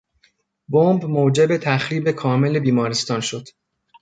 [0.71, 3.45] بمب موجب تخریب کامل بیمارستان شد.